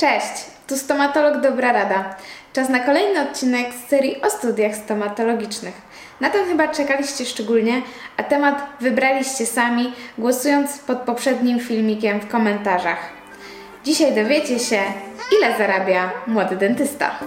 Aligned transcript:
Cześć, 0.00 0.44
tu 0.66 0.76
stomatolog 0.76 1.40
Dobra 1.40 1.72
Rada. 1.72 2.14
Czas 2.52 2.68
na 2.68 2.80
kolejny 2.80 3.20
odcinek 3.22 3.66
z 3.74 3.88
serii 3.88 4.22
o 4.22 4.30
studiach 4.30 4.74
stomatologicznych. 4.74 5.74
Na 6.20 6.30
ten 6.30 6.46
chyba 6.46 6.68
czekaliście 6.68 7.26
szczególnie, 7.26 7.82
a 8.16 8.22
temat 8.22 8.66
wybraliście 8.80 9.46
sami, 9.46 9.92
głosując 10.18 10.78
pod 10.78 10.98
poprzednim 10.98 11.60
filmikiem 11.60 12.20
w 12.20 12.28
komentarzach. 12.28 12.98
Dzisiaj 13.84 14.14
dowiecie 14.14 14.58
się, 14.58 14.82
ile 15.38 15.58
zarabia 15.58 16.10
młody 16.26 16.56
dentysta. 16.56 17.18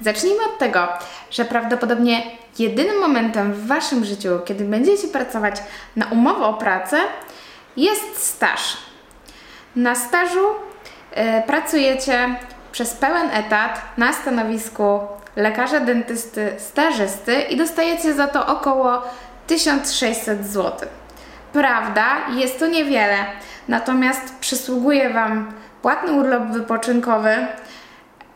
Zacznijmy 0.00 0.44
od 0.44 0.58
tego, 0.58 0.88
że 1.30 1.44
prawdopodobnie 1.44 2.22
jedynym 2.58 3.00
momentem 3.00 3.52
w 3.52 3.66
Waszym 3.66 4.04
życiu, 4.04 4.28
kiedy 4.44 4.64
będziecie 4.64 5.08
pracować 5.08 5.56
na 5.96 6.06
umowę 6.06 6.44
o 6.44 6.54
pracę, 6.54 6.96
jest 7.76 8.26
staż. 8.26 8.76
Na 9.76 9.94
stażu 9.94 10.46
y, 10.48 11.42
pracujecie 11.46 12.36
przez 12.72 12.94
pełen 12.94 13.30
etat 13.32 13.82
na 13.96 14.12
stanowisku 14.12 15.00
lekarza 15.36 15.80
dentysty 15.80 16.52
stażysty 16.58 17.40
i 17.40 17.56
dostajecie 17.56 18.14
za 18.14 18.26
to 18.26 18.46
około 18.46 19.02
1600 19.46 20.46
zł. 20.46 20.88
Prawda, 21.52 22.04
jest 22.36 22.58
to 22.58 22.66
niewiele, 22.66 23.16
natomiast 23.68 24.34
przysługuje 24.40 25.10
Wam 25.10 25.52
płatny 25.82 26.12
urlop 26.12 26.42
wypoczynkowy, 26.42 27.46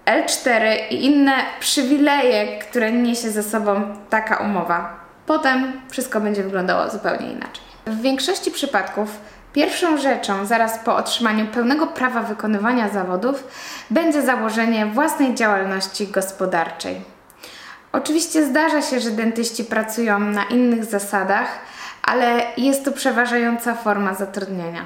L4 0.09 0.77
i 0.91 1.05
inne 1.05 1.33
przywileje, 1.61 2.59
które 2.59 2.93
niesie 2.93 3.31
ze 3.31 3.43
sobą 3.43 3.97
taka 4.11 4.37
umowa. 4.37 4.97
Potem 5.27 5.81
wszystko 5.91 6.21
będzie 6.21 6.43
wyglądało 6.43 6.91
zupełnie 6.91 7.33
inaczej. 7.33 7.65
W 7.87 8.01
większości 8.01 8.51
przypadków 8.51 9.09
pierwszą 9.53 9.99
rzeczą 9.99 10.47
zaraz 10.47 10.79
po 10.79 10.97
otrzymaniu 10.97 11.47
pełnego 11.47 11.87
prawa 11.87 12.23
wykonywania 12.23 12.89
zawodów 12.89 13.45
będzie 13.91 14.23
założenie 14.23 14.87
własnej 14.87 15.35
działalności 15.35 16.07
gospodarczej. 16.07 17.01
Oczywiście 17.93 18.47
zdarza 18.47 18.83
się, 18.83 19.01
że 19.01 19.11
dentyści 19.11 19.65
pracują 19.65 20.19
na 20.19 20.45
innych 20.45 20.85
zasadach, 20.85 21.59
ale 22.03 22.43
jest 22.57 22.85
to 22.85 22.93
przeważająca 22.93 23.75
forma 23.75 24.15
zatrudnienia. 24.15 24.81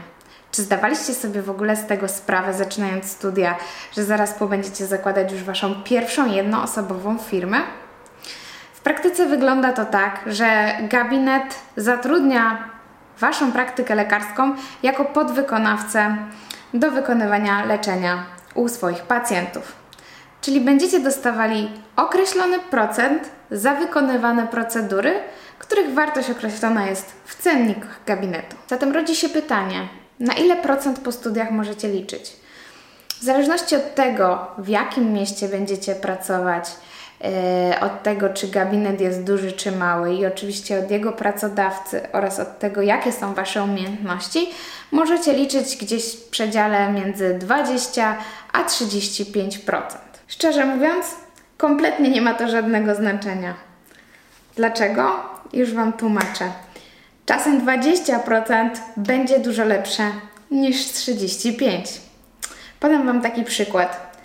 Czy 0.53 0.63
zdawaliście 0.63 1.15
sobie 1.15 1.43
w 1.43 1.51
ogóle 1.51 1.77
z 1.77 1.87
tego 1.87 2.09
sprawę, 2.09 2.55
zaczynając 2.55 3.11
studia, 3.11 3.57
że 3.93 4.05
zaraz 4.05 4.33
po 4.35 4.47
będziecie 4.47 4.87
zakładać 4.87 5.33
już 5.33 5.43
Waszą 5.43 5.75
pierwszą 5.85 6.33
jednoosobową 6.33 7.19
firmę? 7.19 7.59
W 8.75 8.81
praktyce 8.81 9.27
wygląda 9.27 9.73
to 9.73 9.85
tak, 9.85 10.21
że 10.27 10.77
gabinet 10.83 11.55
zatrudnia 11.77 12.73
Waszą 13.19 13.53
praktykę 13.53 13.95
lekarską 13.95 14.55
jako 14.83 15.05
podwykonawcę 15.05 16.17
do 16.75 16.91
wykonywania 16.91 17.65
leczenia 17.65 18.25
u 18.55 18.69
swoich 18.69 19.03
pacjentów. 19.03 19.73
Czyli 20.41 20.61
będziecie 20.61 21.01
dostawali 21.01 21.71
określony 21.97 22.59
procent 22.59 23.31
za 23.51 23.75
wykonywane 23.75 24.47
procedury, 24.47 25.15
których 25.59 25.95
wartość 25.95 26.31
określona 26.31 26.87
jest 26.87 27.13
w 27.25 27.43
cennikach 27.43 28.01
gabinetu. 28.07 28.57
Zatem 28.69 28.93
rodzi 28.93 29.17
się 29.17 29.29
pytanie, 29.29 29.89
na 30.23 30.35
ile 30.35 30.57
procent 30.57 31.01
po 31.01 31.13
studiach 31.13 31.51
możecie 31.51 31.89
liczyć? 31.89 32.33
W 33.21 33.25
zależności 33.25 33.77
od 33.77 33.95
tego, 33.95 34.47
w 34.59 34.69
jakim 34.69 35.13
mieście 35.13 35.49
będziecie 35.49 35.95
pracować, 35.95 36.71
e, 37.25 37.81
od 37.81 38.03
tego, 38.03 38.29
czy 38.29 38.49
gabinet 38.49 39.01
jest 39.01 39.25
duży 39.25 39.53
czy 39.53 39.73
mały 39.73 40.15
i 40.15 40.27
oczywiście 40.27 40.79
od 40.79 40.91
jego 40.91 41.13
pracodawcy 41.13 42.13
oraz 42.13 42.41
od 42.41 42.59
tego, 42.59 42.83
jakie 42.83 43.13
są 43.13 43.35
Wasze 43.35 43.65
umiejętności, 43.65 44.51
możecie 44.93 45.33
liczyć 45.33 45.77
gdzieś 45.77 46.17
w 46.17 46.29
przedziale 46.31 46.93
między 46.93 47.35
20 47.35 48.17
a 48.53 48.65
35%. 48.65 49.83
Szczerze 50.29 50.67
mówiąc, 50.67 51.07
kompletnie 51.57 52.11
nie 52.11 52.23
ma 52.23 52.35
to 52.35 52.49
żadnego 52.49 52.95
znaczenia. 52.95 53.55
Dlaczego? 54.57 55.13
Już 55.53 55.75
Wam 55.75 55.93
tłumaczę. 55.93 56.53
Czasem 57.27 57.67
20% 57.67 58.71
będzie 58.97 59.39
dużo 59.39 59.65
lepsze 59.65 60.03
niż 60.51 60.77
35%. 60.77 62.01
Podam 62.81 63.07
Wam 63.07 63.21
taki 63.21 63.45
przykład. 63.45 64.17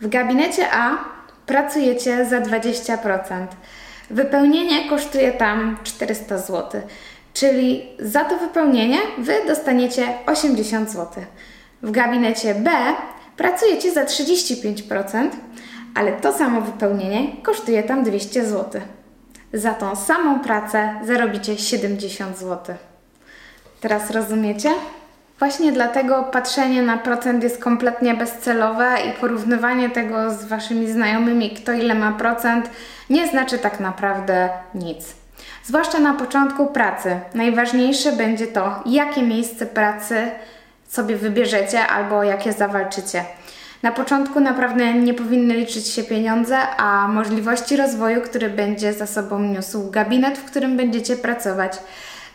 W 0.00 0.08
gabinecie 0.08 0.72
A 0.72 0.98
pracujecie 1.46 2.26
za 2.26 2.40
20%. 2.40 3.46
Wypełnienie 4.10 4.88
kosztuje 4.88 5.32
tam 5.32 5.78
400 5.84 6.38
zł, 6.38 6.80
czyli 7.34 7.86
za 7.98 8.24
to 8.24 8.38
wypełnienie 8.38 8.98
Wy 9.18 9.34
dostaniecie 9.46 10.06
80 10.26 10.90
zł. 10.90 11.24
W 11.82 11.90
gabinecie 11.90 12.54
B 12.54 12.70
pracujecie 13.36 13.92
za 13.92 14.04
35%, 14.04 15.28
ale 15.94 16.12
to 16.12 16.32
samo 16.32 16.60
wypełnienie 16.60 17.36
kosztuje 17.42 17.82
tam 17.82 18.04
200 18.04 18.46
zł. 18.46 18.80
Za 19.54 19.74
tą 19.74 19.96
samą 19.96 20.40
pracę 20.40 20.94
zarobicie 21.04 21.58
70 21.58 22.38
zł. 22.38 22.76
Teraz 23.80 24.10
rozumiecie? 24.10 24.70
Właśnie 25.38 25.72
dlatego 25.72 26.22
patrzenie 26.22 26.82
na 26.82 26.98
procent 26.98 27.42
jest 27.42 27.62
kompletnie 27.62 28.14
bezcelowe 28.14 28.96
i 29.08 29.20
porównywanie 29.20 29.90
tego 29.90 30.30
z 30.30 30.44
waszymi 30.44 30.92
znajomymi, 30.92 31.50
kto 31.50 31.72
ile 31.72 31.94
ma 31.94 32.12
procent, 32.12 32.70
nie 33.10 33.28
znaczy 33.28 33.58
tak 33.58 33.80
naprawdę 33.80 34.48
nic. 34.74 35.14
Zwłaszcza 35.64 35.98
na 35.98 36.14
początku 36.14 36.66
pracy. 36.66 37.20
Najważniejsze 37.34 38.12
będzie 38.12 38.46
to, 38.46 38.82
jakie 38.86 39.22
miejsce 39.22 39.66
pracy 39.66 40.30
sobie 40.88 41.16
wybierzecie 41.16 41.86
albo 41.86 42.22
jakie 42.22 42.52
zawalczycie. 42.52 43.24
Na 43.84 43.92
początku 43.92 44.40
naprawdę 44.40 44.94
nie 44.94 45.14
powinny 45.14 45.54
liczyć 45.54 45.88
się 45.88 46.04
pieniądze, 46.04 46.58
a 46.76 47.08
możliwości 47.08 47.76
rozwoju, 47.76 48.20
który 48.20 48.50
będzie 48.50 48.92
za 48.92 49.06
sobą 49.06 49.38
niósł 49.38 49.90
gabinet, 49.90 50.38
w 50.38 50.44
którym 50.44 50.76
będziecie 50.76 51.16
pracować. 51.16 51.72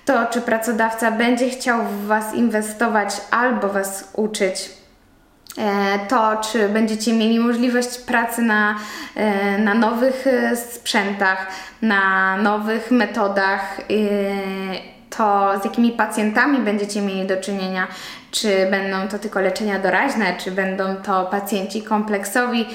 To, 0.05 0.25
czy 0.25 0.41
pracodawca 0.41 1.11
będzie 1.11 1.49
chciał 1.49 1.83
w 1.83 2.05
Was 2.05 2.33
inwestować 2.33 3.09
albo 3.31 3.69
Was 3.69 4.11
uczyć, 4.13 4.69
e, 5.57 5.99
to, 6.07 6.41
czy 6.51 6.69
będziecie 6.69 7.13
mieli 7.13 7.39
możliwość 7.39 7.97
pracy 7.97 8.41
na, 8.41 8.75
e, 9.15 9.57
na 9.57 9.73
nowych 9.73 10.27
e, 10.27 10.55
sprzętach, 10.55 11.47
na 11.81 12.37
nowych 12.37 12.91
metodach, 12.91 13.81
to 15.09 15.59
z 15.61 15.65
jakimi 15.65 15.91
pacjentami 15.91 16.57
będziecie 16.57 17.01
mieli 17.01 17.27
do 17.27 17.37
czynienia, 17.37 17.87
czy 18.31 18.67
będą 18.71 19.07
to 19.07 19.19
tylko 19.19 19.39
leczenia 19.39 19.79
doraźne, 19.79 20.37
czy 20.37 20.51
będą 20.51 20.95
to 20.95 21.25
pacjenci 21.25 21.83
kompleksowi, 21.83 22.65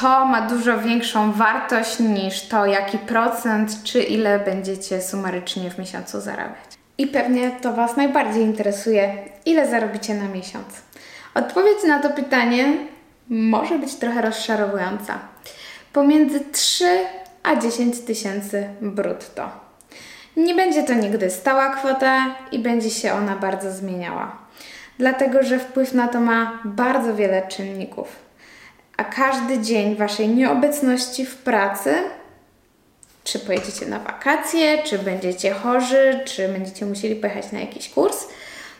to 0.00 0.24
ma 0.24 0.40
dużo 0.40 0.78
większą 0.78 1.32
wartość 1.32 1.98
niż 1.98 2.48
to, 2.48 2.66
jaki 2.66 2.98
procent, 2.98 3.82
czy 3.82 4.02
ile 4.02 4.38
będziecie 4.38 5.02
sumarycznie 5.02 5.70
w 5.70 5.78
miesiącu 5.78 6.20
zarabiać. 6.20 6.74
I 6.98 7.06
pewnie 7.06 7.50
to 7.50 7.72
Was 7.72 7.96
najbardziej 7.96 8.42
interesuje, 8.42 9.14
ile 9.46 9.70
zarobicie 9.70 10.14
na 10.14 10.28
miesiąc. 10.28 10.66
Odpowiedź 11.34 11.84
na 11.86 11.98
to 11.98 12.10
pytanie 12.10 12.76
może 13.28 13.78
być 13.78 13.94
trochę 13.94 14.22
rozczarowująca. 14.22 15.18
Pomiędzy 15.92 16.40
3 16.52 16.84
a 17.42 17.56
10 17.56 18.00
tysięcy 18.00 18.68
brutto. 18.80 19.63
Nie 20.36 20.54
będzie 20.54 20.82
to 20.82 20.94
nigdy 20.94 21.30
stała 21.30 21.76
kwota 21.76 22.34
i 22.52 22.58
będzie 22.58 22.90
się 22.90 23.12
ona 23.12 23.36
bardzo 23.36 23.72
zmieniała 23.72 24.44
dlatego 24.98 25.42
że 25.42 25.58
wpływ 25.58 25.92
na 25.92 26.08
to 26.08 26.20
ma 26.20 26.60
bardzo 26.64 27.14
wiele 27.14 27.48
czynników. 27.48 28.16
A 28.96 29.04
każdy 29.04 29.58
dzień 29.58 29.96
Waszej 29.96 30.28
nieobecności 30.28 31.26
w 31.26 31.36
pracy, 31.36 31.94
czy 33.24 33.38
pojedziecie 33.38 33.86
na 33.86 33.98
wakacje, 33.98 34.82
czy 34.82 34.98
będziecie 34.98 35.54
chorzy, 35.54 36.20
czy 36.24 36.48
będziecie 36.48 36.86
musieli 36.86 37.16
pojechać 37.16 37.52
na 37.52 37.60
jakiś 37.60 37.88
kurs, 37.88 38.26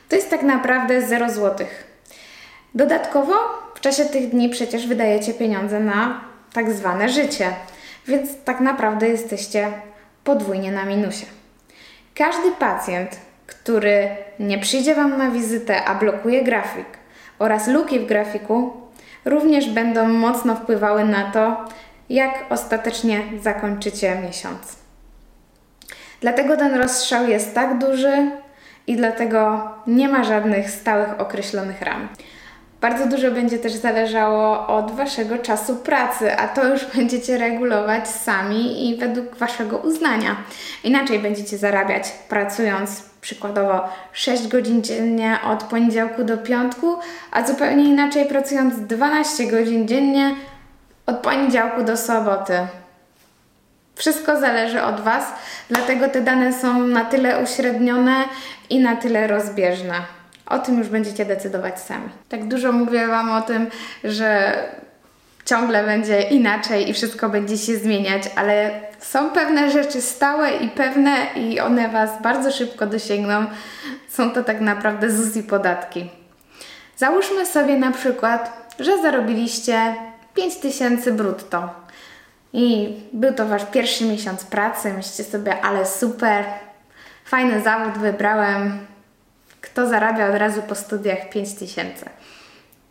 to 0.08 0.16
jest 0.16 0.30
tak 0.30 0.42
naprawdę 0.42 1.02
0 1.02 1.30
zł. 1.30 1.66
Dodatkowo 2.74 3.34
w 3.74 3.80
czasie 3.80 4.04
tych 4.04 4.30
dni 4.30 4.48
przecież 4.48 4.86
wydajecie 4.86 5.34
pieniądze 5.34 5.80
na 5.80 6.20
tak 6.52 6.72
zwane 6.72 7.08
życie, 7.08 7.50
więc 8.06 8.30
tak 8.44 8.60
naprawdę 8.60 9.08
jesteście 9.08 9.72
podwójnie 10.24 10.72
na 10.72 10.84
minusie. 10.84 11.26
Każdy 12.14 12.52
pacjent, 12.52 13.20
który 13.46 14.08
nie 14.40 14.58
przyjdzie 14.58 14.94
Wam 14.94 15.18
na 15.18 15.30
wizytę, 15.30 15.84
a 15.84 15.94
blokuje 15.94 16.44
grafik 16.44 16.86
oraz 17.38 17.68
luki 17.68 18.00
w 18.00 18.06
grafiku, 18.06 18.72
również 19.24 19.70
będą 19.70 20.08
mocno 20.08 20.56
wpływały 20.56 21.04
na 21.04 21.30
to, 21.30 21.64
jak 22.08 22.44
ostatecznie 22.50 23.20
zakończycie 23.42 24.16
miesiąc. 24.26 24.76
Dlatego 26.20 26.56
ten 26.56 26.74
rozstrzał 26.74 27.28
jest 27.28 27.54
tak 27.54 27.78
duży 27.78 28.30
i 28.86 28.96
dlatego 28.96 29.70
nie 29.86 30.08
ma 30.08 30.24
żadnych 30.24 30.70
stałych 30.70 31.20
określonych 31.20 31.82
ram. 31.82 32.08
Bardzo 32.84 33.06
dużo 33.06 33.30
będzie 33.30 33.58
też 33.58 33.72
zależało 33.72 34.66
od 34.66 34.90
Waszego 34.90 35.38
czasu 35.38 35.76
pracy, 35.76 36.36
a 36.36 36.48
to 36.48 36.68
już 36.68 36.84
będziecie 36.96 37.38
regulować 37.38 38.08
sami 38.08 38.90
i 38.90 38.96
według 38.96 39.36
Waszego 39.36 39.78
uznania. 39.78 40.36
Inaczej 40.84 41.18
będziecie 41.18 41.58
zarabiać 41.58 42.12
pracując 42.28 43.02
przykładowo 43.20 43.88
6 44.12 44.48
godzin 44.48 44.82
dziennie 44.82 45.38
od 45.44 45.62
poniedziałku 45.62 46.24
do 46.24 46.38
piątku, 46.38 46.96
a 47.30 47.46
zupełnie 47.46 47.84
inaczej 47.84 48.24
pracując 48.24 48.74
12 48.80 49.46
godzin 49.46 49.88
dziennie 49.88 50.34
od 51.06 51.16
poniedziałku 51.16 51.84
do 51.84 51.96
soboty. 51.96 52.58
Wszystko 53.94 54.40
zależy 54.40 54.82
od 54.82 55.00
Was, 55.00 55.24
dlatego 55.68 56.08
te 56.08 56.20
dane 56.20 56.52
są 56.52 56.78
na 56.78 57.04
tyle 57.04 57.42
uśrednione 57.42 58.14
i 58.70 58.80
na 58.80 58.96
tyle 58.96 59.26
rozbieżne. 59.26 59.94
O 60.46 60.58
tym 60.58 60.78
już 60.78 60.88
będziecie 60.88 61.24
decydować 61.24 61.80
sami. 61.80 62.08
Tak 62.28 62.48
dużo 62.48 62.72
mówię 62.72 63.06
Wam 63.06 63.30
o 63.30 63.42
tym, 63.42 63.66
że 64.04 64.54
ciągle 65.44 65.84
będzie 65.84 66.22
inaczej 66.22 66.90
i 66.90 66.94
wszystko 66.94 67.28
będzie 67.28 67.58
się 67.58 67.76
zmieniać, 67.76 68.22
ale 68.36 68.70
są 68.98 69.30
pewne 69.30 69.70
rzeczy 69.70 70.02
stałe 70.02 70.50
i 70.50 70.68
pewne 70.68 71.26
i 71.36 71.60
one 71.60 71.88
Was 71.88 72.22
bardzo 72.22 72.50
szybko 72.50 72.86
dosięgną. 72.86 73.46
Są 74.08 74.30
to 74.30 74.44
tak 74.44 74.60
naprawdę 74.60 75.10
ZUS 75.10 75.36
i 75.36 75.42
podatki. 75.42 76.10
Załóżmy 76.96 77.46
sobie 77.46 77.78
na 77.78 77.92
przykład, 77.92 78.70
że 78.80 79.02
zarobiliście 79.02 79.94
5000 80.34 81.12
brutto 81.12 81.68
i 82.52 82.96
był 83.12 83.32
to 83.32 83.46
Wasz 83.46 83.64
pierwszy 83.72 84.04
miesiąc 84.04 84.44
pracy. 84.44 84.92
Myślicie 84.92 85.24
sobie, 85.24 85.60
ale 85.60 85.86
super, 85.86 86.44
fajny 87.24 87.60
zawód 87.60 87.98
wybrałem. 87.98 88.78
Kto 89.64 89.88
zarabia 89.88 90.28
od 90.28 90.34
razu 90.34 90.62
po 90.62 90.74
studiach 90.74 91.28
5000? 91.28 92.10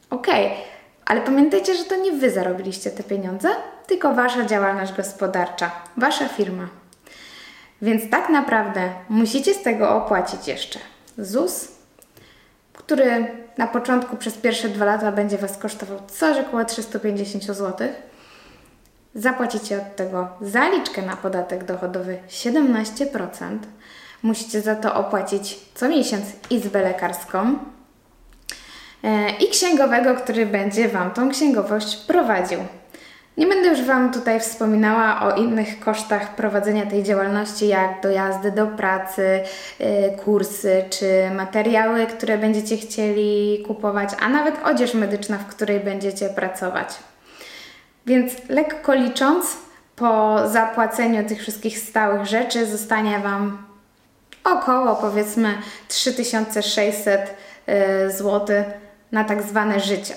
Okej, 0.10 0.46
okay 0.46 0.74
ale 1.06 1.22
pamiętajcie, 1.22 1.76
że 1.76 1.84
to 1.84 1.96
nie 1.96 2.12
Wy 2.12 2.30
zarobiliście 2.30 2.92
te 2.92 3.04
pieniądze, 3.04 3.50
tylko 3.88 4.14
Wasza 4.14 4.46
działalność 4.46 4.94
gospodarcza, 4.94 5.72
Wasza 5.98 6.28
firma. 6.28 6.68
Więc 7.82 8.10
tak 8.10 8.30
naprawdę 8.30 8.90
musicie 9.10 9.54
z 9.54 9.64
tego 9.64 9.96
opłacić 9.96 10.48
jeszcze 10.48 10.80
ZUS, 11.18 11.68
który 12.74 13.28
na 13.58 13.68
początku 13.68 14.18
przez 14.18 14.34
pierwsze 14.34 14.70
dwa 14.70 14.86
lata 14.86 15.12
będzie 15.12 15.38
Was 15.38 15.58
kosztował 15.58 16.00
coś 16.08 16.38
około 16.38 16.66
350 16.66 17.44
zł. 17.44 17.88
Zapłacicie 19.16 19.78
od 19.78 19.96
tego 19.96 20.28
zaliczkę 20.42 21.02
na 21.02 21.16
podatek 21.16 21.64
dochodowy 21.64 22.18
17%. 22.30 23.58
Musicie 24.24 24.62
za 24.62 24.76
to 24.76 24.96
opłacić 24.96 25.60
co 25.76 25.90
miesiąc 25.90 26.26
izbę 26.50 26.82
lekarską, 26.82 27.56
E, 29.04 29.30
i 29.30 29.50
księgowego, 29.50 30.16
który 30.16 30.46
będzie 30.46 30.88
Wam 30.88 31.12
tą 31.12 31.30
księgowość 31.30 31.96
prowadził. 31.96 32.60
Nie 33.38 33.48
będę 33.48 33.70
już 33.70 33.82
Wam 33.82 34.14
tutaj 34.14 34.40
wspominała 34.40 35.22
o 35.22 35.36
innych 35.36 35.80
kosztach 35.80 36.36
prowadzenia 36.36 36.86
tej 36.86 37.04
działalności, 37.04 37.68
jak 37.68 38.02
dojazdy 38.02 38.52
do 38.52 38.68
pracy, 38.68 39.44
e, 39.80 40.10
kursy 40.10 40.84
czy 40.90 41.32
materiały, 41.36 42.06
które 42.06 42.38
będziecie 42.38 42.78
chcieli 42.78 43.64
kupować, 43.68 44.10
a 44.20 44.30
nawet 44.30 44.56
odzież 44.64 44.94
medyczna, 44.94 45.38
w 45.38 45.48
której 45.48 45.80
będziecie 45.80 46.30
pracować. 46.30 46.90
Więc 48.06 48.34
lekko 48.50 48.94
licząc, 48.94 49.58
po 49.96 50.40
zapłaceniu 50.50 51.28
tych 51.28 51.42
wszystkich 51.42 51.80
stałych 51.80 52.26
rzeczy 52.26 52.66
zostanie 52.66 53.20
Wam 53.20 53.73
około 54.44 54.96
powiedzmy 54.96 55.58
3600 55.88 57.34
e, 57.66 58.10
zł 58.10 58.64
na 59.12 59.24
tak 59.24 59.42
zwane 59.42 59.80
życie. 59.80 60.14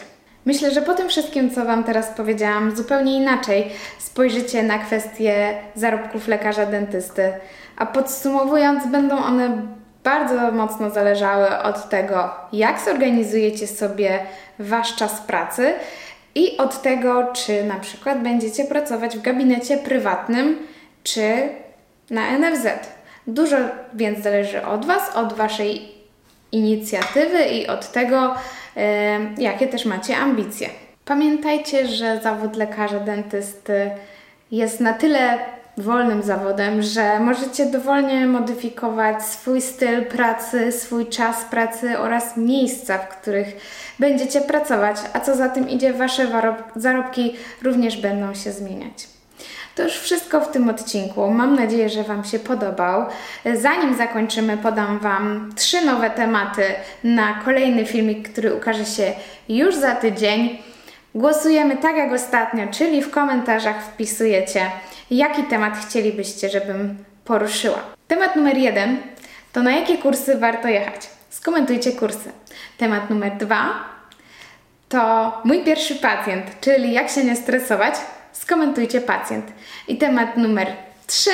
Myślę, 0.46 0.70
że 0.70 0.82
po 0.82 0.94
tym 0.94 1.08
wszystkim, 1.08 1.50
co 1.50 1.64
Wam 1.64 1.84
teraz 1.84 2.06
powiedziałam, 2.16 2.76
zupełnie 2.76 3.16
inaczej 3.16 3.70
spojrzycie 3.98 4.62
na 4.62 4.78
kwestie 4.78 5.54
zarobków 5.74 6.28
lekarza 6.28 6.66
dentysty. 6.66 7.32
A 7.76 7.86
podsumowując, 7.86 8.86
będą 8.86 9.18
one 9.18 9.62
bardzo 10.04 10.52
mocno 10.52 10.90
zależały 10.90 11.58
od 11.58 11.88
tego, 11.88 12.30
jak 12.52 12.80
zorganizujecie 12.80 13.66
sobie 13.66 14.18
Wasz 14.58 14.96
czas 14.96 15.20
pracy 15.20 15.74
i 16.34 16.56
od 16.56 16.82
tego, 16.82 17.32
czy 17.32 17.64
na 17.64 17.74
przykład 17.74 18.22
będziecie 18.22 18.64
pracować 18.64 19.16
w 19.16 19.22
gabinecie 19.22 19.76
prywatnym, 19.76 20.58
czy 21.02 21.48
na 22.10 22.38
NFZ. 22.38 22.95
Dużo 23.26 23.56
więc 23.94 24.22
zależy 24.22 24.66
od 24.66 24.86
Was, 24.86 25.16
od 25.16 25.32
Waszej 25.32 25.88
inicjatywy 26.52 27.44
i 27.44 27.66
od 27.66 27.92
tego, 27.92 28.34
jakie 29.38 29.66
też 29.66 29.84
macie 29.84 30.16
ambicje. 30.16 30.68
Pamiętajcie, 31.04 31.86
że 31.86 32.20
zawód 32.22 32.56
lekarza 32.56 33.00
dentysty 33.00 33.90
jest 34.50 34.80
na 34.80 34.92
tyle 34.92 35.38
wolnym 35.78 36.22
zawodem, 36.22 36.82
że 36.82 37.20
możecie 37.20 37.66
dowolnie 37.66 38.26
modyfikować 38.26 39.22
swój 39.22 39.60
styl 39.60 40.04
pracy, 40.04 40.72
swój 40.72 41.06
czas 41.06 41.44
pracy 41.44 41.98
oraz 41.98 42.36
miejsca, 42.36 42.98
w 42.98 43.08
których 43.08 43.46
będziecie 43.98 44.40
pracować, 44.40 44.96
a 45.12 45.20
co 45.20 45.36
za 45.36 45.48
tym 45.48 45.68
idzie, 45.68 45.92
Wasze 45.92 46.26
zarobki 46.76 47.36
również 47.62 47.96
będą 47.96 48.34
się 48.34 48.52
zmieniać. 48.52 49.15
To 49.76 49.82
już 49.82 49.92
wszystko 49.92 50.40
w 50.40 50.50
tym 50.50 50.68
odcinku. 50.68 51.30
Mam 51.30 51.56
nadzieję, 51.56 51.88
że 51.88 52.02
Wam 52.02 52.24
się 52.24 52.38
podobał. 52.38 53.06
Zanim 53.54 53.96
zakończymy, 53.96 54.56
podam 54.56 54.98
Wam 54.98 55.52
trzy 55.56 55.84
nowe 55.84 56.10
tematy 56.10 56.62
na 57.04 57.34
kolejny 57.44 57.86
filmik, 57.86 58.32
który 58.32 58.54
ukaże 58.54 58.84
się 58.84 59.12
już 59.48 59.74
za 59.74 59.94
tydzień. 59.94 60.58
Głosujemy 61.14 61.76
tak 61.76 61.96
jak 61.96 62.12
ostatnio, 62.12 62.66
czyli 62.70 63.02
w 63.02 63.10
komentarzach 63.10 63.84
wpisujecie, 63.84 64.70
jaki 65.10 65.42
temat 65.42 65.78
chcielibyście, 65.78 66.48
żebym 66.48 67.04
poruszyła. 67.24 67.78
Temat 68.08 68.36
numer 68.36 68.56
jeden 68.56 68.96
to 69.52 69.62
na 69.62 69.70
jakie 69.70 69.98
kursy 69.98 70.38
warto 70.38 70.68
jechać. 70.68 71.10
Skomentujcie 71.30 71.92
kursy. 71.92 72.32
Temat 72.78 73.10
numer 73.10 73.36
dwa 73.36 73.74
to 74.88 75.32
mój 75.44 75.64
pierwszy 75.64 75.94
pacjent, 75.94 76.60
czyli 76.60 76.92
jak 76.92 77.10
się 77.10 77.24
nie 77.24 77.36
stresować 77.36 77.94
skomentujcie 78.40 79.00
pacjent. 79.00 79.52
I 79.88 79.98
temat 79.98 80.36
numer 80.36 80.76
3 81.06 81.30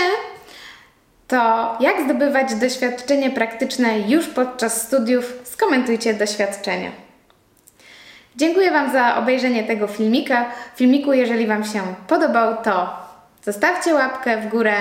to 1.32 1.76
jak 1.80 2.04
zdobywać 2.04 2.54
doświadczenie 2.54 3.30
praktyczne 3.30 4.00
już 4.00 4.26
podczas 4.26 4.82
studiów, 4.82 5.32
skomentujcie 5.44 6.14
doświadczenie. 6.14 6.92
Dziękuję 8.36 8.70
Wam 8.70 8.92
za 8.92 9.16
obejrzenie 9.16 9.64
tego 9.64 9.86
filmika. 9.86 10.50
Filmiku, 10.76 11.12
jeżeli 11.12 11.46
Wam 11.46 11.64
się 11.64 11.82
podobał, 12.08 12.56
to 12.64 12.96
zostawcie 13.44 13.94
łapkę 13.94 14.40
w 14.40 14.48
górę 14.48 14.74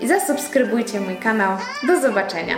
i 0.00 0.08
zasubskrybujcie 0.08 1.00
mój 1.00 1.16
kanał. 1.16 1.56
Do 1.82 2.00
zobaczenia. 2.00 2.54